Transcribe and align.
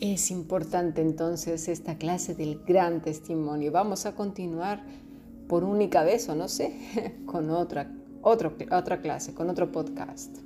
Es 0.00 0.30
importante 0.30 1.02
entonces 1.02 1.68
esta 1.68 1.98
clase 1.98 2.34
del 2.34 2.60
gran 2.66 3.02
testimonio. 3.02 3.70
Vamos 3.70 4.06
a 4.06 4.14
continuar 4.14 4.82
por 5.46 5.62
única 5.62 6.02
vez 6.04 6.26
o 6.30 6.34
no 6.34 6.48
sé, 6.48 6.72
con 7.26 7.50
otra, 7.50 7.92
otra 8.22 9.02
clase, 9.02 9.34
con 9.34 9.50
otro 9.50 9.70
podcast. 9.70 10.38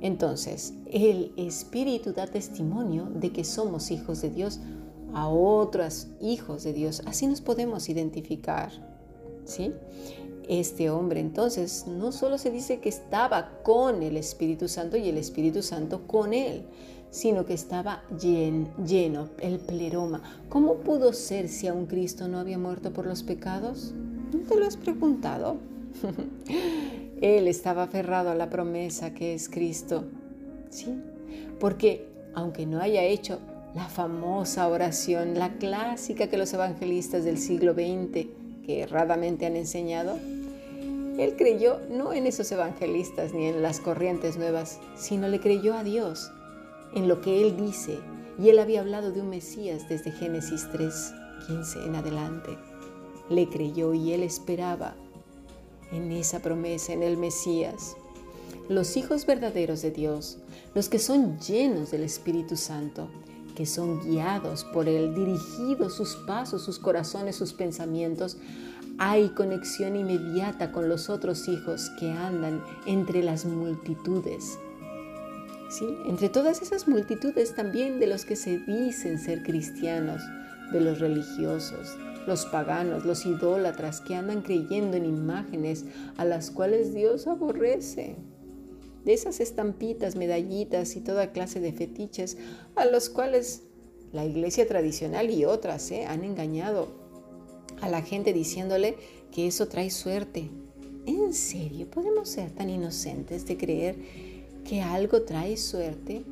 Entonces, 0.00 0.74
el 0.90 1.32
Espíritu 1.36 2.12
da 2.12 2.26
testimonio 2.26 3.04
de 3.04 3.30
que 3.30 3.44
somos 3.44 3.92
hijos 3.92 4.22
de 4.22 4.30
Dios 4.30 4.58
a 5.14 5.28
otros 5.28 6.08
hijos 6.20 6.64
de 6.64 6.72
Dios. 6.72 7.02
Así 7.06 7.28
nos 7.28 7.40
podemos 7.40 7.88
identificar. 7.88 8.72
¿sí? 9.44 9.72
Este 10.48 10.90
hombre 10.90 11.20
entonces 11.20 11.86
no 11.86 12.10
solo 12.10 12.38
se 12.38 12.50
dice 12.50 12.80
que 12.80 12.88
estaba 12.88 13.62
con 13.62 14.02
el 14.02 14.16
Espíritu 14.16 14.66
Santo 14.66 14.96
y 14.96 15.08
el 15.08 15.16
Espíritu 15.16 15.62
Santo 15.62 16.08
con 16.08 16.34
él, 16.34 16.64
sino 17.10 17.44
que 17.44 17.54
estaba 17.54 18.02
lleno, 18.18 19.28
el 19.40 19.58
pleroma. 19.58 20.22
¿Cómo 20.48 20.76
pudo 20.76 21.12
ser 21.12 21.48
si 21.48 21.66
aún 21.66 21.86
Cristo 21.86 22.28
no 22.28 22.38
había 22.38 22.58
muerto 22.58 22.92
por 22.92 23.06
los 23.06 23.22
pecados? 23.22 23.92
¿No 24.32 24.40
te 24.40 24.56
lo 24.56 24.66
has 24.66 24.76
preguntado? 24.76 25.56
Él 27.20 27.48
estaba 27.48 27.84
aferrado 27.84 28.30
a 28.30 28.34
la 28.34 28.48
promesa 28.48 29.12
que 29.12 29.34
es 29.34 29.48
Cristo. 29.48 30.04
¿Sí? 30.70 31.00
Porque 31.58 32.08
aunque 32.34 32.64
no 32.64 32.80
haya 32.80 33.02
hecho 33.02 33.40
la 33.74 33.88
famosa 33.88 34.68
oración, 34.68 35.38
la 35.38 35.54
clásica 35.54 36.28
que 36.28 36.38
los 36.38 36.52
evangelistas 36.52 37.24
del 37.24 37.38
siglo 37.38 37.74
XX 37.74 38.26
que 38.64 38.82
erradamente 38.82 39.46
han 39.46 39.56
enseñado, 39.56 40.16
él 41.18 41.34
creyó 41.36 41.80
no 41.90 42.12
en 42.12 42.26
esos 42.26 42.50
evangelistas 42.52 43.34
ni 43.34 43.46
en 43.46 43.62
las 43.62 43.80
corrientes 43.80 44.36
nuevas, 44.36 44.78
sino 44.96 45.28
le 45.28 45.40
creyó 45.40 45.74
a 45.74 45.82
Dios 45.84 46.32
en 46.94 47.08
lo 47.08 47.20
que 47.20 47.42
Él 47.42 47.56
dice. 47.56 47.98
Y 48.38 48.48
Él 48.48 48.58
había 48.58 48.80
hablado 48.80 49.12
de 49.12 49.20
un 49.20 49.30
Mesías 49.30 49.88
desde 49.88 50.12
Génesis 50.12 50.68
3, 50.72 51.12
15 51.46 51.84
en 51.84 51.94
adelante. 51.94 52.56
Le 53.28 53.48
creyó 53.48 53.94
y 53.94 54.12
Él 54.12 54.22
esperaba 54.22 54.94
en 55.92 56.10
esa 56.12 56.40
promesa, 56.40 56.92
en 56.92 57.02
el 57.02 57.16
Mesías. 57.16 57.96
Los 58.68 58.96
hijos 58.96 59.26
verdaderos 59.26 59.82
de 59.82 59.90
Dios, 59.90 60.38
los 60.74 60.88
que 60.88 60.98
son 60.98 61.38
llenos 61.40 61.90
del 61.90 62.04
Espíritu 62.04 62.56
Santo, 62.56 63.08
que 63.56 63.66
son 63.66 64.00
guiados 64.00 64.64
por 64.64 64.88
Él, 64.88 65.14
dirigidos 65.14 65.94
sus 65.94 66.16
pasos, 66.26 66.62
sus 66.62 66.78
corazones, 66.78 67.36
sus 67.36 67.52
pensamientos, 67.52 68.36
hay 68.98 69.30
conexión 69.30 69.96
inmediata 69.96 70.72
con 70.72 70.88
los 70.88 71.10
otros 71.10 71.48
hijos 71.48 71.90
que 71.98 72.10
andan 72.10 72.62
entre 72.86 73.22
las 73.22 73.44
multitudes 73.44 74.58
entre 75.78 76.28
todas 76.28 76.62
esas 76.62 76.88
multitudes 76.88 77.54
también 77.54 78.00
de 78.00 78.08
los 78.08 78.24
que 78.24 78.34
se 78.34 78.58
dicen 78.58 79.18
ser 79.18 79.42
cristianos, 79.42 80.22
de 80.72 80.80
los 80.80 80.98
religiosos, 80.98 81.96
los 82.26 82.44
paganos, 82.46 83.04
los 83.04 83.24
idólatras 83.24 84.00
que 84.00 84.14
andan 84.14 84.42
creyendo 84.42 84.96
en 84.96 85.04
imágenes 85.04 85.84
a 86.16 86.24
las 86.24 86.50
cuales 86.50 86.92
Dios 86.92 87.26
aborrece. 87.26 88.16
De 89.04 89.14
esas 89.14 89.40
estampitas, 89.40 90.16
medallitas 90.16 90.96
y 90.96 91.00
toda 91.00 91.32
clase 91.32 91.60
de 91.60 91.72
fetiches 91.72 92.36
a 92.74 92.84
los 92.84 93.08
cuales 93.08 93.62
la 94.12 94.24
iglesia 94.24 94.66
tradicional 94.66 95.30
y 95.30 95.44
otras 95.44 95.90
¿eh? 95.90 96.04
han 96.04 96.24
engañado 96.24 96.88
a 97.80 97.88
la 97.88 98.02
gente 98.02 98.32
diciéndole 98.32 98.96
que 99.30 99.46
eso 99.46 99.68
trae 99.68 99.90
suerte. 99.90 100.50
¿En 101.06 101.32
serio 101.32 101.88
podemos 101.90 102.28
ser 102.28 102.50
tan 102.50 102.68
inocentes 102.68 103.46
de 103.46 103.56
creer 103.56 103.96
que 104.64 104.82
algo 104.82 105.22
trae 105.22 105.56
suerte? 105.56 106.24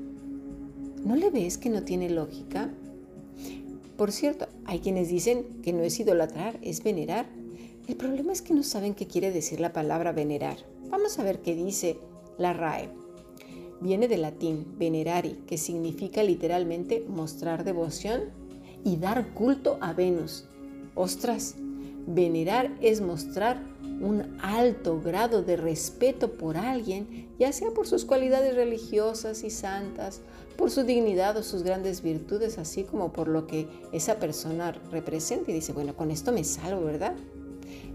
¿No 1.04 1.16
le 1.16 1.30
ves 1.30 1.58
que 1.58 1.70
no 1.70 1.82
tiene 1.82 2.10
lógica? 2.10 2.70
Por 3.96 4.12
cierto, 4.12 4.46
hay 4.64 4.80
quienes 4.80 5.08
dicen 5.08 5.44
que 5.62 5.72
no 5.72 5.82
es 5.82 5.98
idolatrar, 5.98 6.58
es 6.62 6.82
venerar. 6.82 7.26
El 7.88 7.96
problema 7.96 8.32
es 8.32 8.42
que 8.42 8.54
no 8.54 8.62
saben 8.62 8.94
qué 8.94 9.06
quiere 9.06 9.32
decir 9.32 9.60
la 9.60 9.72
palabra 9.72 10.12
venerar. 10.12 10.56
Vamos 10.90 11.18
a 11.18 11.24
ver 11.24 11.40
qué 11.40 11.54
dice 11.54 11.98
la 12.38 12.52
RAE. 12.52 12.90
Viene 13.80 14.08
del 14.08 14.22
latín 14.22 14.66
venerari, 14.78 15.38
que 15.46 15.58
significa 15.58 16.22
literalmente 16.22 17.04
mostrar 17.08 17.64
devoción 17.64 18.24
y 18.84 18.96
dar 18.96 19.34
culto 19.34 19.78
a 19.80 19.92
Venus. 19.92 20.44
Ostras, 20.94 21.54
venerar 22.06 22.76
es 22.80 23.00
mostrar 23.00 23.62
un 24.00 24.38
alto 24.40 25.00
grado 25.00 25.42
de 25.42 25.56
respeto 25.56 26.32
por 26.32 26.56
alguien, 26.56 27.28
ya 27.38 27.52
sea 27.52 27.70
por 27.70 27.86
sus 27.86 28.04
cualidades 28.04 28.54
religiosas 28.54 29.42
y 29.44 29.50
santas, 29.50 30.20
por 30.56 30.70
su 30.70 30.82
dignidad 30.82 31.36
o 31.36 31.42
sus 31.42 31.62
grandes 31.62 32.02
virtudes, 32.02 32.58
así 32.58 32.84
como 32.84 33.12
por 33.12 33.28
lo 33.28 33.46
que 33.46 33.68
esa 33.92 34.18
persona 34.18 34.72
representa. 34.90 35.50
Y 35.50 35.54
dice, 35.54 35.72
bueno, 35.72 35.96
con 35.96 36.10
esto 36.10 36.32
me 36.32 36.44
salvo, 36.44 36.84
¿verdad? 36.84 37.14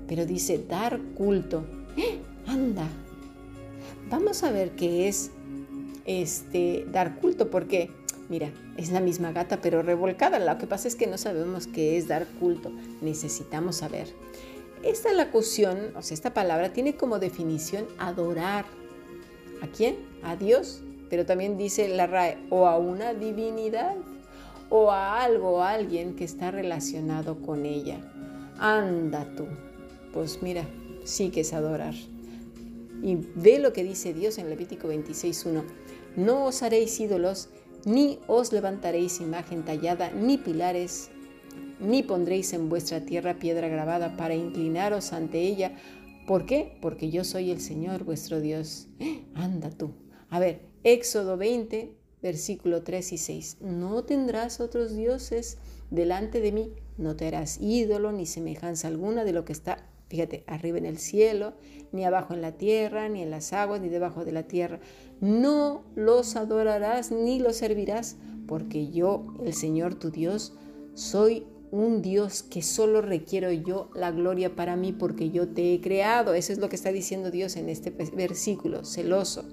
Pero 0.07 0.25
dice, 0.25 0.63
dar 0.67 0.99
culto. 1.15 1.65
¡Eh! 1.97 2.19
Anda, 2.45 2.87
vamos 4.09 4.43
a 4.43 4.51
ver 4.51 4.71
qué 4.71 5.07
es 5.07 5.31
este 6.05 6.85
dar 6.91 7.19
culto, 7.19 7.49
porque 7.49 7.89
mira, 8.29 8.51
es 8.77 8.91
la 8.91 8.99
misma 8.99 9.31
gata 9.31 9.61
pero 9.61 9.81
revolcada. 9.81 10.39
Lo 10.39 10.57
que 10.57 10.67
pasa 10.67 10.87
es 10.87 10.95
que 10.95 11.07
no 11.07 11.17
sabemos 11.17 11.67
qué 11.67 11.97
es 11.97 12.07
dar 12.07 12.27
culto. 12.39 12.71
Necesitamos 13.01 13.77
saber. 13.77 14.07
Esta 14.83 15.13
locución, 15.13 15.93
o 15.95 16.01
sea, 16.01 16.13
esta 16.13 16.33
palabra 16.33 16.73
tiene 16.73 16.95
como 16.95 17.17
definición 17.17 17.87
adorar. 17.97 18.65
¿A 19.61 19.67
quién? 19.67 19.95
A 20.23 20.35
Dios, 20.35 20.83
pero 21.09 21.25
también 21.25 21.57
dice 21.57 21.87
la 21.87 22.05
RAE, 22.05 22.37
o 22.49 22.67
a 22.67 22.77
una 22.77 23.13
divinidad, 23.13 23.95
o 24.69 24.91
a 24.91 25.21
algo 25.23 25.61
a 25.61 25.71
alguien 25.71 26.15
que 26.15 26.25
está 26.25 26.51
relacionado 26.51 27.41
con 27.41 27.65
ella. 27.65 27.99
Anda 28.59 29.25
tú. 29.37 29.45
Pues 30.11 30.41
mira, 30.41 30.67
sí 31.05 31.29
que 31.29 31.41
es 31.41 31.53
adorar. 31.53 31.93
Y 33.01 33.17
ve 33.35 33.59
lo 33.59 33.71
que 33.71 33.83
dice 33.83 34.13
Dios 34.13 34.37
en 34.37 34.49
Levítico 34.49 34.89
26.1. 34.89 35.63
No 36.17 36.45
os 36.45 36.61
haréis 36.61 36.99
ídolos, 36.99 37.49
ni 37.85 38.19
os 38.27 38.51
levantaréis 38.51 39.21
imagen 39.21 39.63
tallada, 39.63 40.11
ni 40.11 40.37
pilares, 40.37 41.09
ni 41.83 42.03
pondréis 42.03 42.53
en 42.53 42.69
vuestra 42.69 43.01
tierra 43.01 43.39
piedra 43.39 43.67
grabada 43.67 44.17
para 44.17 44.35
inclinaros 44.35 45.13
ante 45.13 45.41
ella. 45.41 45.75
¿Por 46.25 46.45
qué? 46.45 46.77
Porque 46.81 47.09
yo 47.09 47.23
soy 47.23 47.51
el 47.51 47.59
Señor 47.59 48.03
vuestro 48.03 48.39
Dios. 48.39 48.87
Anda 49.35 49.69
tú. 49.69 49.91
A 50.29 50.39
ver, 50.39 50.61
Éxodo 50.83 51.37
20, 51.37 51.95
versículo 52.21 52.83
3 52.83 53.13
y 53.13 53.17
6. 53.17 53.57
No 53.61 54.03
tendrás 54.03 54.59
otros 54.59 54.95
dioses 54.95 55.57
delante 55.91 56.41
de 56.41 56.51
mí, 56.51 56.73
no 56.97 57.15
te 57.15 57.27
harás 57.27 57.59
ídolo 57.61 58.11
ni 58.11 58.25
semejanza 58.25 58.87
alguna 58.87 59.23
de 59.23 59.33
lo 59.33 59.45
que 59.45 59.53
está, 59.53 59.89
fíjate, 60.09 60.43
arriba 60.47 60.77
en 60.77 60.85
el 60.85 60.97
cielo, 60.97 61.53
ni 61.91 62.05
abajo 62.05 62.33
en 62.33 62.41
la 62.41 62.53
tierra, 62.53 63.09
ni 63.09 63.21
en 63.21 63.29
las 63.29 63.53
aguas, 63.53 63.81
ni 63.81 63.89
debajo 63.89 64.25
de 64.25 64.31
la 64.31 64.43
tierra. 64.43 64.79
No 65.21 65.83
los 65.95 66.35
adorarás 66.35 67.11
ni 67.11 67.39
los 67.39 67.57
servirás, 67.57 68.17
porque 68.47 68.89
yo, 68.89 69.25
el 69.45 69.53
Señor 69.53 69.95
tu 69.95 70.09
Dios, 70.09 70.53
soy 70.95 71.45
un 71.73 72.03
Dios 72.03 72.43
que 72.43 72.61
solo 72.61 73.01
requiero 73.01 73.51
yo 73.51 73.89
la 73.95 74.11
gloria 74.11 74.55
para 74.55 74.75
mí 74.75 74.93
porque 74.93 75.31
yo 75.31 75.47
te 75.47 75.73
he 75.73 75.81
creado. 75.81 76.35
Eso 76.35 76.53
es 76.53 76.59
lo 76.59 76.69
que 76.69 76.75
está 76.75 76.91
diciendo 76.91 77.31
Dios 77.31 77.55
en 77.55 77.67
este 77.67 77.89
versículo, 77.89 78.85
celoso. 78.85 79.43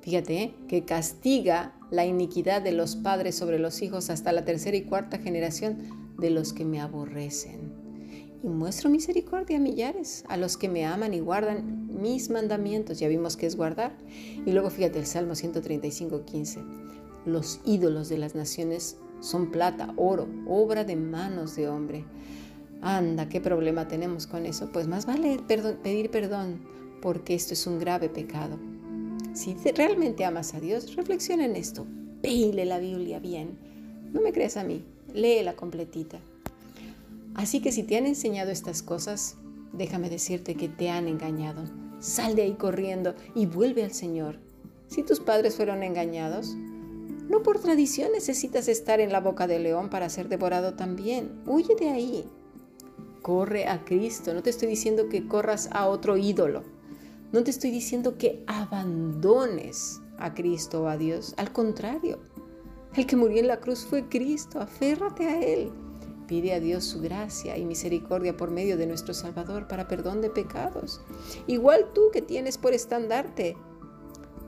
Fíjate, 0.00 0.42
¿eh? 0.42 0.54
que 0.66 0.84
castiga 0.84 1.78
la 1.92 2.06
iniquidad 2.06 2.60
de 2.60 2.72
los 2.72 2.96
padres 2.96 3.36
sobre 3.36 3.60
los 3.60 3.82
hijos 3.82 4.10
hasta 4.10 4.32
la 4.32 4.44
tercera 4.44 4.76
y 4.76 4.82
cuarta 4.82 5.18
generación 5.18 5.78
de 6.18 6.30
los 6.30 6.52
que 6.52 6.64
me 6.64 6.80
aborrecen. 6.80 7.72
Y 8.42 8.48
muestro 8.48 8.90
misericordia 8.90 9.58
a 9.58 9.60
millares, 9.60 10.24
a 10.26 10.36
los 10.36 10.56
que 10.56 10.68
me 10.68 10.86
aman 10.86 11.14
y 11.14 11.20
guardan 11.20 11.88
mis 12.02 12.30
mandamientos. 12.30 12.98
Ya 12.98 13.06
vimos 13.06 13.36
que 13.36 13.46
es 13.46 13.54
guardar. 13.54 13.96
Y 14.44 14.50
luego 14.50 14.70
fíjate 14.70 14.98
el 14.98 15.06
Salmo 15.06 15.36
135, 15.36 16.24
15. 16.24 16.60
Los 17.26 17.60
ídolos 17.64 18.08
de 18.08 18.18
las 18.18 18.34
naciones 18.34 18.96
son 19.20 19.50
plata, 19.50 19.92
oro, 19.96 20.28
obra 20.46 20.84
de 20.84 20.96
manos 20.96 21.56
de 21.56 21.68
hombre. 21.68 22.04
Anda, 22.82 23.28
¿qué 23.28 23.40
problema 23.40 23.88
tenemos 23.88 24.26
con 24.26 24.46
eso? 24.46 24.70
Pues 24.72 24.88
más 24.88 25.06
vale 25.06 25.38
pedir 25.82 26.10
perdón 26.10 26.60
porque 27.02 27.34
esto 27.34 27.54
es 27.54 27.66
un 27.66 27.78
grave 27.78 28.08
pecado. 28.08 28.58
Si 29.34 29.54
realmente 29.54 30.24
amas 30.24 30.54
a 30.54 30.60
Dios, 30.60 30.96
reflexiona 30.96 31.44
en 31.44 31.56
esto. 31.56 31.86
Pele 32.22 32.64
la 32.64 32.78
Biblia 32.78 33.18
bien. 33.18 33.58
No 34.12 34.20
me 34.20 34.32
creas 34.32 34.56
a 34.56 34.64
mí, 34.64 34.84
léela 35.14 35.54
completita. 35.54 36.18
Así 37.34 37.60
que 37.60 37.72
si 37.72 37.82
te 37.82 37.96
han 37.96 38.06
enseñado 38.06 38.50
estas 38.50 38.82
cosas, 38.82 39.36
déjame 39.72 40.10
decirte 40.10 40.54
que 40.54 40.68
te 40.68 40.90
han 40.90 41.06
engañado. 41.06 41.64
Sal 42.00 42.34
de 42.34 42.42
ahí 42.42 42.52
corriendo 42.54 43.14
y 43.34 43.46
vuelve 43.46 43.84
al 43.84 43.92
Señor. 43.92 44.38
Si 44.88 45.02
tus 45.04 45.20
padres 45.20 45.54
fueron 45.54 45.82
engañados, 45.82 46.56
no 47.30 47.44
por 47.44 47.60
tradición 47.60 48.10
necesitas 48.10 48.66
estar 48.66 48.98
en 48.98 49.12
la 49.12 49.20
boca 49.20 49.46
del 49.46 49.62
león 49.62 49.88
para 49.88 50.10
ser 50.10 50.28
devorado 50.28 50.74
también. 50.74 51.40
Huye 51.46 51.76
de 51.78 51.88
ahí. 51.88 52.24
Corre 53.22 53.68
a 53.68 53.84
Cristo. 53.84 54.34
No 54.34 54.42
te 54.42 54.50
estoy 54.50 54.66
diciendo 54.66 55.08
que 55.08 55.28
corras 55.28 55.68
a 55.70 55.86
otro 55.86 56.16
ídolo. 56.16 56.64
No 57.30 57.44
te 57.44 57.52
estoy 57.52 57.70
diciendo 57.70 58.18
que 58.18 58.42
abandones 58.48 60.00
a 60.18 60.34
Cristo 60.34 60.82
o 60.82 60.88
a 60.88 60.96
Dios. 60.96 61.34
Al 61.36 61.52
contrario, 61.52 62.18
El 62.96 63.06
que 63.06 63.14
murió 63.14 63.38
en 63.38 63.46
la 63.46 63.60
cruz 63.60 63.86
fue 63.88 64.08
Cristo, 64.08 64.58
aférrate 64.58 65.24
a 65.28 65.40
Él. 65.40 65.70
Pide 66.26 66.54
a 66.54 66.58
Dios 66.58 66.82
su 66.82 67.00
gracia 67.00 67.56
y 67.56 67.64
misericordia 67.64 68.36
por 68.36 68.50
medio 68.50 68.76
de 68.76 68.88
nuestro 68.88 69.14
Salvador 69.14 69.68
para 69.68 69.86
perdón 69.86 70.20
de 70.20 70.30
pecados. 70.30 71.00
Igual 71.46 71.92
tú 71.94 72.10
que 72.12 72.22
tienes 72.22 72.58
por 72.58 72.72
estandarte. 72.72 73.56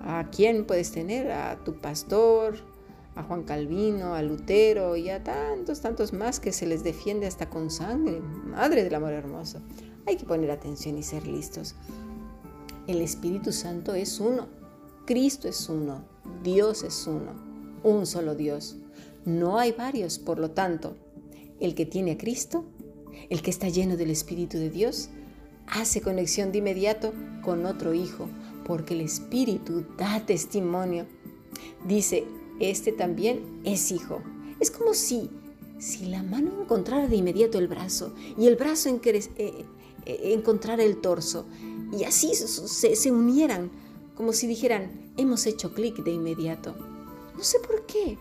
¿A 0.00 0.28
quién 0.30 0.64
puedes 0.64 0.90
tener? 0.90 1.30
A 1.30 1.62
tu 1.62 1.74
pastor, 1.74 2.56
a 3.14 3.22
Juan 3.22 3.42
Calvino, 3.42 4.14
a 4.14 4.22
Lutero 4.22 4.96
y 4.96 5.10
a 5.10 5.22
tantos, 5.22 5.80
tantos 5.80 6.12
más 6.12 6.40
que 6.40 6.52
se 6.52 6.66
les 6.66 6.82
defiende 6.82 7.26
hasta 7.26 7.50
con 7.50 7.70
sangre. 7.70 8.20
Madre 8.20 8.84
del 8.84 8.94
amor 8.94 9.12
hermoso. 9.12 9.60
Hay 10.06 10.16
que 10.16 10.24
poner 10.24 10.50
atención 10.50 10.98
y 10.98 11.02
ser 11.02 11.26
listos. 11.26 11.74
El 12.86 13.00
Espíritu 13.00 13.52
Santo 13.52 13.94
es 13.94 14.18
uno. 14.18 14.48
Cristo 15.06 15.48
es 15.48 15.68
uno. 15.68 16.04
Dios 16.42 16.82
es 16.82 17.06
uno. 17.06 17.32
Un 17.82 18.06
solo 18.06 18.34
Dios. 18.34 18.76
No 19.24 19.58
hay 19.58 19.72
varios, 19.72 20.18
por 20.18 20.38
lo 20.38 20.50
tanto, 20.50 20.96
el 21.60 21.74
que 21.74 21.86
tiene 21.86 22.12
a 22.12 22.18
Cristo, 22.18 22.64
el 23.30 23.42
que 23.42 23.50
está 23.50 23.68
lleno 23.68 23.96
del 23.96 24.10
Espíritu 24.10 24.58
de 24.58 24.70
Dios, 24.70 25.10
hace 25.68 26.00
conexión 26.00 26.50
de 26.50 26.58
inmediato 26.58 27.12
con 27.42 27.66
otro 27.66 27.94
hijo, 27.94 28.28
porque 28.64 28.94
el 28.94 29.00
Espíritu 29.02 29.84
da 29.96 30.24
testimonio. 30.26 31.06
Dice, 31.86 32.24
este 32.60 32.92
también 32.92 33.60
es 33.64 33.90
hijo. 33.90 34.22
Es 34.60 34.70
como 34.70 34.94
si, 34.94 35.30
si 35.78 36.06
la 36.06 36.22
mano 36.22 36.50
encontrara 36.62 37.08
de 37.08 37.16
inmediato 37.16 37.58
el 37.58 37.68
brazo 37.68 38.14
y 38.38 38.46
el 38.46 38.56
brazo 38.56 38.88
eh, 38.88 39.22
eh, 39.36 39.64
encontrara 40.06 40.82
el 40.82 41.00
torso 41.00 41.46
y 41.92 42.04
así 42.04 42.34
se, 42.34 42.96
se 42.96 43.12
unieran, 43.12 43.70
como 44.16 44.32
si 44.32 44.46
dijeran, 44.46 45.12
hemos 45.16 45.46
hecho 45.46 45.74
clic 45.74 45.96
de 46.02 46.12
inmediato. 46.12 46.74
No 47.36 47.42
sé 47.42 47.58
por 47.58 47.84
qué, 47.86 48.18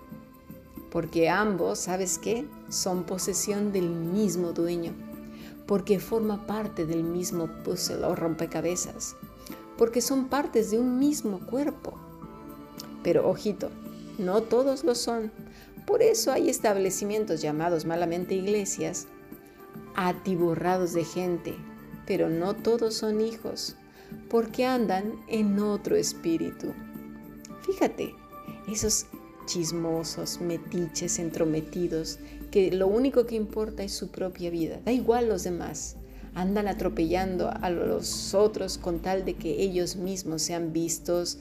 porque 0.91 1.29
ambos, 1.29 1.79
¿sabes 1.79 2.17
qué? 2.17 2.45
Son 2.69 3.03
posesión 3.03 3.71
del 3.71 3.89
mismo 3.89 4.51
dueño, 4.51 4.93
porque 5.65 5.99
forma 5.99 6.45
parte 6.45 6.85
del 6.85 7.03
mismo 7.03 7.47
puzzle 7.63 8.03
o 8.05 8.15
rompecabezas, 8.15 9.15
porque 9.77 10.01
son 10.01 10.25
partes 10.25 10.69
de 10.71 10.79
un 10.79 10.99
mismo 10.99 11.39
cuerpo. 11.39 11.93
Pero 13.03 13.29
ojito, 13.29 13.69
no 14.17 14.41
todos 14.41 14.83
lo 14.83 14.95
son. 14.95 15.31
Por 15.85 16.01
eso 16.01 16.31
hay 16.31 16.49
establecimientos 16.49 17.41
llamados 17.41 17.85
malamente 17.85 18.35
iglesias, 18.35 19.07
atiborrados 19.95 20.93
de 20.93 21.03
gente, 21.03 21.55
pero 22.05 22.29
no 22.29 22.55
todos 22.55 22.93
son 22.93 23.21
hijos, 23.21 23.75
porque 24.29 24.65
andan 24.65 25.13
en 25.27 25.59
otro 25.59 25.95
espíritu. 25.95 26.73
Fíjate, 27.65 28.13
esos 28.67 29.05
chismosos, 29.45 30.39
metiches, 30.39 31.19
entrometidos, 31.19 32.19
que 32.51 32.71
lo 32.71 32.87
único 32.87 33.25
que 33.25 33.35
importa 33.35 33.83
es 33.83 33.93
su 33.93 34.09
propia 34.09 34.49
vida, 34.49 34.79
da 34.85 34.91
igual 34.91 35.29
los 35.29 35.43
demás. 35.43 35.95
Andan 36.33 36.67
atropellando 36.67 37.49
a 37.49 37.69
los 37.69 38.33
otros 38.33 38.77
con 38.77 38.99
tal 38.99 39.25
de 39.25 39.33
que 39.33 39.61
ellos 39.61 39.97
mismos 39.97 40.41
sean 40.41 40.71
vistos. 40.71 41.39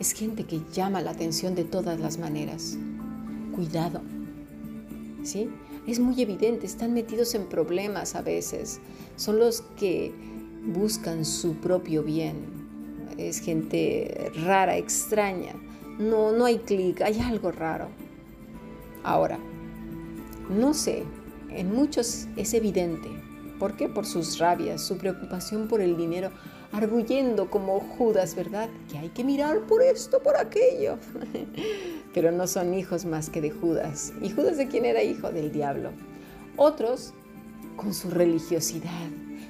Es 0.00 0.12
gente 0.12 0.44
que 0.44 0.60
llama 0.72 1.00
la 1.00 1.12
atención 1.12 1.54
de 1.54 1.62
todas 1.64 2.00
las 2.00 2.18
maneras. 2.18 2.76
Cuidado. 3.54 4.00
¿Sí? 5.22 5.48
Es 5.86 6.00
muy 6.00 6.20
evidente, 6.20 6.66
están 6.66 6.94
metidos 6.94 7.34
en 7.34 7.48
problemas 7.48 8.16
a 8.16 8.22
veces. 8.22 8.80
Son 9.16 9.38
los 9.38 9.62
que 9.78 10.12
buscan 10.64 11.24
su 11.24 11.54
propio 11.54 12.02
bien. 12.02 12.36
Es 13.18 13.40
gente 13.40 14.32
rara, 14.42 14.76
extraña 14.76 15.54
no, 16.00 16.32
no 16.32 16.46
hay 16.46 16.58
clic, 16.58 17.02
hay 17.02 17.20
algo 17.20 17.52
raro. 17.52 17.88
Ahora, 19.04 19.38
no 20.48 20.72
sé, 20.72 21.04
en 21.50 21.74
muchos 21.74 22.26
es 22.36 22.54
evidente. 22.54 23.10
¿Por 23.58 23.76
qué? 23.76 23.88
Por 23.88 24.06
sus 24.06 24.38
rabias, 24.38 24.82
su 24.82 24.96
preocupación 24.96 25.68
por 25.68 25.82
el 25.82 25.98
dinero, 25.98 26.30
arguyendo 26.72 27.50
como 27.50 27.80
Judas, 27.80 28.34
¿verdad? 28.34 28.68
Que 28.90 28.98
hay 28.98 29.08
que 29.10 29.24
mirar 29.24 29.60
por 29.66 29.82
esto, 29.82 30.22
por 30.22 30.36
aquello. 30.36 30.98
Pero 32.14 32.32
no 32.32 32.46
son 32.46 32.74
hijos 32.74 33.04
más 33.04 33.30
que 33.30 33.40
de 33.40 33.50
Judas. 33.50 34.12
¿Y 34.20 34.30
Judas 34.30 34.56
de 34.56 34.68
quién 34.68 34.84
era 34.84 35.02
hijo? 35.02 35.30
Del 35.30 35.52
diablo. 35.52 35.90
Otros, 36.56 37.14
con 37.76 37.94
su 37.94 38.10
religiosidad, 38.10 39.08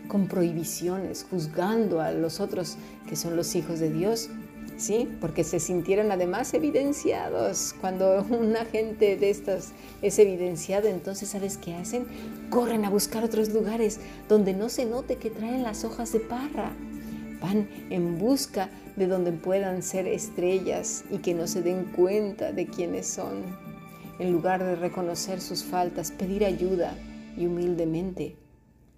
con 0.08 0.28
prohibiciones, 0.28 1.26
juzgando 1.28 2.00
a 2.00 2.12
los 2.12 2.40
otros 2.40 2.76
que 3.08 3.17
son 3.17 3.37
los 3.37 3.55
hijos 3.55 3.81
de 3.81 3.90
Dios, 3.90 4.28
¿sí? 4.76 5.08
Porque 5.20 5.44
se 5.44 5.61
sintieron 5.61 6.11
además 6.11 6.52
evidenciados. 6.55 7.75
Cuando 7.81 8.25
una 8.31 8.64
gente 8.64 9.16
de 9.16 9.31
estas 9.31 9.73
es 10.02 10.19
evidenciada, 10.19 10.88
entonces 10.88 11.28
¿sabes 11.28 11.58
qué 11.58 11.75
hacen? 11.75 12.06
Corren 12.50 12.84
a 12.84 12.90
buscar 12.90 13.25
otros 13.25 13.50
lugares 13.50 14.00
donde 14.28 14.55
no 14.55 14.69
se 14.69 14.87
note 14.87 15.16
que 15.16 15.31
traen 15.31 15.62
las 15.62 15.84
hojas 15.84 16.12
de 16.12 16.20
parra. 16.20 16.73
Van 17.40 17.69
en 17.90 18.19
busca 18.19 18.70
de 18.96 19.06
donde 19.06 19.32
puedan 19.32 19.82
ser 19.82 20.06
estrellas 20.06 21.04
y 21.10 21.19
que 21.19 21.34
no 21.34 21.46
se 21.46 21.62
den 21.62 21.84
cuenta 21.84 22.52
de 22.52 22.66
quiénes 22.66 23.06
son. 23.06 23.44
En 24.19 24.32
lugar 24.32 24.62
de 24.62 24.76
reconocer 24.76 25.40
sus 25.40 25.64
faltas, 25.64 26.10
pedir 26.10 26.44
ayuda 26.44 26.94
y 27.37 27.46
humildemente 27.46 28.37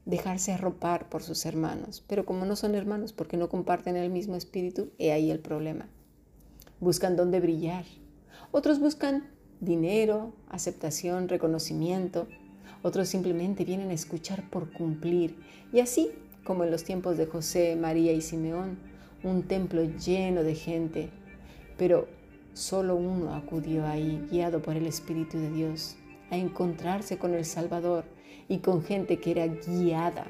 dejarse 0.04 0.52
arropar 0.52 1.08
por 1.08 1.22
sus 1.22 1.46
hermanos. 1.46 2.02
Pero 2.06 2.24
como 2.26 2.44
no 2.44 2.56
son 2.56 2.74
hermanos 2.74 3.12
porque 3.12 3.36
no 3.36 3.48
comparten 3.48 3.96
el 3.96 4.10
mismo 4.10 4.34
espíritu, 4.34 4.90
he 4.98 5.12
ahí 5.12 5.30
el 5.30 5.38
problema. 5.38 5.88
Buscan 6.80 7.16
dónde 7.16 7.40
brillar. 7.40 7.84
Otros 8.50 8.80
buscan 8.80 9.28
dinero, 9.60 10.32
aceptación, 10.48 11.28
reconocimiento. 11.28 12.26
Otros 12.82 13.08
simplemente 13.08 13.64
vienen 13.64 13.90
a 13.90 13.94
escuchar 13.94 14.48
por 14.50 14.72
cumplir. 14.72 15.36
Y 15.72 15.80
así, 15.80 16.10
como 16.44 16.64
en 16.64 16.70
los 16.70 16.84
tiempos 16.84 17.16
de 17.16 17.26
José, 17.26 17.76
María 17.76 18.12
y 18.12 18.20
Simeón, 18.20 18.78
un 19.22 19.44
templo 19.44 19.82
lleno 19.84 20.42
de 20.42 20.54
gente. 20.54 21.10
Pero 21.78 22.08
solo 22.54 22.96
uno 22.96 23.34
acudió 23.34 23.86
ahí, 23.86 24.26
guiado 24.30 24.60
por 24.60 24.76
el 24.76 24.86
Espíritu 24.86 25.38
de 25.38 25.50
Dios, 25.50 25.96
a 26.30 26.36
encontrarse 26.36 27.18
con 27.18 27.34
el 27.34 27.44
Salvador 27.44 28.04
y 28.48 28.58
con 28.58 28.82
gente 28.82 29.18
que 29.18 29.30
era 29.30 29.46
guiada, 29.46 30.26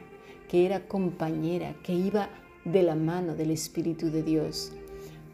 que 0.49 0.67
era 0.67 0.87
compañera, 0.87 1.75
que 1.83 1.95
iba 1.95 2.29
de 2.65 2.83
la 2.83 2.95
mano 2.95 3.35
del 3.35 3.51
Espíritu 3.51 4.11
de 4.11 4.23
Dios. 4.23 4.73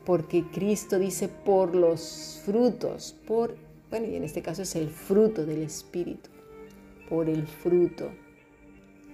Porque 0.05 0.45
Cristo 0.51 0.99
dice 0.99 1.29
por 1.29 1.75
los 1.75 2.41
frutos, 2.45 3.15
por, 3.27 3.57
bueno, 3.91 4.07
y 4.07 4.17
en 4.17 4.25
este 4.25 4.43
caso 4.43 4.63
es 4.63 4.75
el 4.77 4.89
fruto 4.89 5.45
del 5.45 5.63
Espíritu, 5.63 6.31
por 7.09 7.29
el 7.29 7.47
fruto 7.47 8.11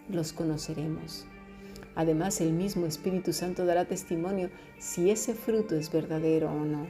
los 0.08 0.32
conoceremos. 0.32 1.26
Además, 1.96 2.40
el 2.40 2.52
mismo 2.52 2.86
Espíritu 2.86 3.32
Santo 3.32 3.64
dará 3.64 3.84
testimonio 3.84 4.50
si 4.78 5.10
ese 5.10 5.34
fruto 5.34 5.76
es 5.76 5.92
verdadero 5.92 6.50
o 6.50 6.64
no. 6.64 6.86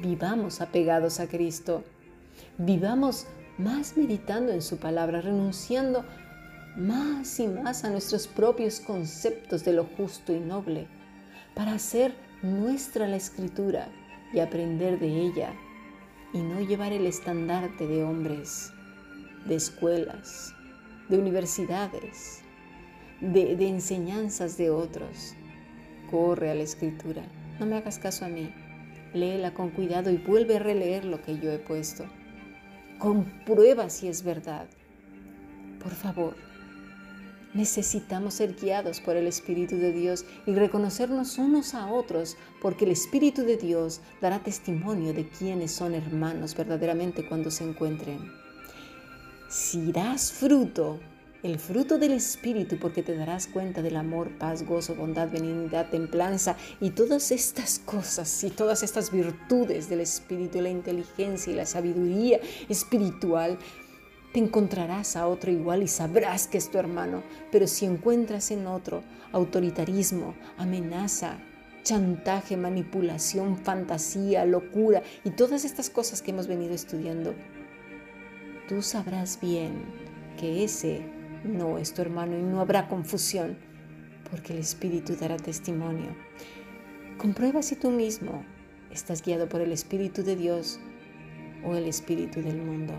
Vivamos 0.00 0.60
apegados 0.60 1.20
a 1.20 1.28
Cristo. 1.28 1.84
Vivamos 2.58 3.26
más 3.58 3.96
meditando 3.96 4.52
en 4.52 4.62
su 4.62 4.78
palabra, 4.78 5.20
renunciando 5.20 6.04
más 6.76 7.38
y 7.38 7.46
más 7.46 7.84
a 7.84 7.90
nuestros 7.90 8.26
propios 8.26 8.80
conceptos 8.80 9.64
de 9.64 9.72
lo 9.72 9.84
justo 9.84 10.32
y 10.32 10.40
noble, 10.40 10.88
para 11.54 11.74
hacer 11.74 12.14
nuestra 12.42 13.06
la 13.06 13.16
escritura 13.16 13.88
y 14.32 14.40
aprender 14.40 14.98
de 14.98 15.06
ella, 15.06 15.52
y 16.32 16.38
no 16.38 16.60
llevar 16.60 16.92
el 16.92 17.06
estandarte 17.06 17.86
de 17.86 18.02
hombres, 18.02 18.72
de 19.46 19.54
escuelas, 19.54 20.52
de 21.08 21.18
universidades, 21.18 22.42
de, 23.32 23.68
enseñanzas 23.68 24.56
de 24.56 24.70
otros. 24.70 25.34
Corre 26.10 26.50
a 26.50 26.54
la 26.54 26.62
escritura, 26.62 27.22
no 27.58 27.66
me 27.66 27.76
hagas 27.76 27.98
caso 27.98 28.24
a 28.24 28.28
mí, 28.28 28.52
léela 29.12 29.54
con 29.54 29.70
cuidado 29.70 30.10
y 30.10 30.16
vuelve 30.16 30.56
a 30.56 30.60
releer 30.60 31.04
lo 31.04 31.22
que 31.22 31.38
yo 31.38 31.50
he 31.50 31.58
puesto 31.58 32.04
comprueba 32.98 33.90
si 33.90 34.08
es 34.08 34.22
verdad. 34.22 34.66
Por 35.82 35.92
favor, 35.92 36.36
necesitamos 37.52 38.34
ser 38.34 38.54
guiados 38.54 39.00
por 39.00 39.16
el 39.16 39.26
Espíritu 39.26 39.76
de 39.76 39.92
Dios 39.92 40.24
y 40.46 40.54
reconocernos 40.54 41.38
unos 41.38 41.74
a 41.74 41.92
otros, 41.92 42.36
porque 42.62 42.84
el 42.84 42.92
Espíritu 42.92 43.42
de 43.42 43.56
Dios 43.56 44.00
dará 44.20 44.38
testimonio 44.38 45.12
de 45.12 45.28
quienes 45.28 45.72
son 45.72 45.94
hermanos 45.94 46.56
verdaderamente 46.56 47.26
cuando 47.28 47.50
se 47.50 47.64
encuentren. 47.64 48.32
Si 49.48 49.92
das 49.92 50.32
fruto, 50.32 51.00
el 51.44 51.58
fruto 51.58 51.98
del 51.98 52.12
Espíritu, 52.12 52.78
porque 52.78 53.02
te 53.02 53.14
darás 53.14 53.46
cuenta 53.46 53.82
del 53.82 53.96
amor, 53.96 54.30
paz, 54.38 54.64
gozo, 54.64 54.94
bondad, 54.94 55.30
benignidad, 55.30 55.90
templanza 55.90 56.56
y 56.80 56.90
todas 56.90 57.30
estas 57.30 57.78
cosas 57.78 58.42
y 58.44 58.48
todas 58.48 58.82
estas 58.82 59.12
virtudes 59.12 59.90
del 59.90 60.00
Espíritu, 60.00 60.62
la 60.62 60.70
inteligencia 60.70 61.52
y 61.52 61.56
la 61.56 61.66
sabiduría 61.66 62.40
espiritual, 62.70 63.58
te 64.32 64.38
encontrarás 64.40 65.16
a 65.16 65.26
otro 65.28 65.50
igual 65.50 65.82
y 65.82 65.86
sabrás 65.86 66.46
que 66.46 66.56
es 66.56 66.70
tu 66.70 66.78
hermano. 66.78 67.22
Pero 67.52 67.66
si 67.66 67.84
encuentras 67.84 68.50
en 68.50 68.66
otro 68.66 69.04
autoritarismo, 69.32 70.34
amenaza, 70.56 71.40
chantaje, 71.82 72.56
manipulación, 72.56 73.58
fantasía, 73.58 74.46
locura 74.46 75.02
y 75.24 75.30
todas 75.30 75.66
estas 75.66 75.90
cosas 75.90 76.22
que 76.22 76.30
hemos 76.30 76.46
venido 76.46 76.72
estudiando, 76.72 77.34
tú 78.66 78.80
sabrás 78.80 79.38
bien 79.42 79.84
que 80.40 80.64
ese 80.64 81.13
no 81.44 81.78
es 81.78 81.94
tu 81.94 82.02
hermano 82.02 82.38
y 82.38 82.42
no 82.42 82.60
habrá 82.60 82.88
confusión, 82.88 83.56
porque 84.30 84.52
el 84.52 84.58
Espíritu 84.58 85.14
dará 85.14 85.36
testimonio. 85.36 86.16
Comprueba 87.18 87.62
si 87.62 87.76
tú 87.76 87.90
mismo 87.90 88.44
estás 88.90 89.22
guiado 89.22 89.48
por 89.48 89.60
el 89.60 89.72
Espíritu 89.72 90.22
de 90.22 90.36
Dios 90.36 90.80
o 91.64 91.74
el 91.74 91.84
Espíritu 91.84 92.42
del 92.42 92.58
mundo. 92.60 92.94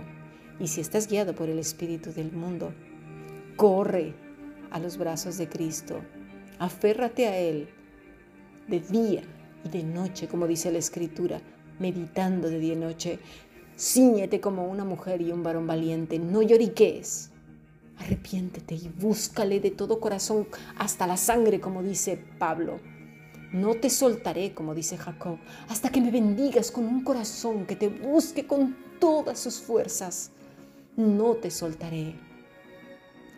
Y 0.59 0.67
si 0.67 0.81
estás 0.81 1.07
guiado 1.07 1.35
por 1.35 1.49
el 1.49 1.59
Espíritu 1.59 2.13
del 2.13 2.31
mundo, 2.31 2.73
corre 3.55 4.13
a 4.71 4.79
los 4.79 4.97
brazos 4.97 5.37
de 5.37 5.49
Cristo, 5.49 6.01
aférrate 6.59 7.27
a 7.27 7.37
Él 7.37 7.69
de 8.67 8.79
día 8.79 9.23
y 9.63 9.69
de 9.69 9.83
noche, 9.83 10.27
como 10.27 10.47
dice 10.47 10.71
la 10.71 10.77
Escritura, 10.77 11.41
meditando 11.79 12.49
de 12.49 12.59
día 12.59 12.73
y 12.73 12.77
noche. 12.77 13.19
Cíñete 13.77 14.39
como 14.39 14.67
una 14.67 14.85
mujer 14.85 15.21
y 15.21 15.31
un 15.31 15.43
varón 15.43 15.67
valiente, 15.67 16.19
no 16.19 16.41
lloriques. 16.41 17.31
Arrepiéntete 17.97 18.75
y 18.75 18.89
búscale 18.89 19.59
de 19.59 19.71
todo 19.71 19.99
corazón 19.99 20.47
hasta 20.77 21.07
la 21.07 21.17
sangre, 21.17 21.59
como 21.59 21.81
dice 21.81 22.23
Pablo. 22.37 22.79
No 23.51 23.75
te 23.75 23.89
soltaré, 23.89 24.53
como 24.53 24.75
dice 24.75 24.97
Jacob, 24.97 25.37
hasta 25.69 25.89
que 25.89 26.01
me 26.01 26.11
bendigas 26.11 26.71
con 26.71 26.85
un 26.85 27.03
corazón 27.03 27.65
que 27.65 27.75
te 27.75 27.87
busque 27.87 28.45
con 28.45 28.75
todas 28.99 29.39
sus 29.39 29.59
fuerzas. 29.59 30.31
No 30.97 31.35
te 31.35 31.51
soltaré. 31.51 32.15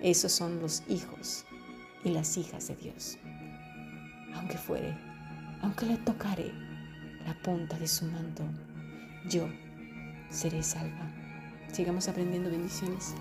Esos 0.01 0.31
son 0.31 0.59
los 0.59 0.83
hijos 0.89 1.45
y 2.03 2.09
las 2.09 2.37
hijas 2.37 2.67
de 2.67 2.75
Dios. 2.75 3.17
Aunque 4.33 4.57
fuere, 4.57 4.97
aunque 5.61 5.85
le 5.85 5.97
tocaré 5.97 6.51
la 7.25 7.35
punta 7.43 7.77
de 7.77 7.87
su 7.87 8.05
manto, 8.05 8.43
yo 9.29 9.47
seré 10.29 10.63
salva. 10.63 11.11
Sigamos 11.71 12.07
aprendiendo 12.07 12.49
bendiciones. 12.49 13.13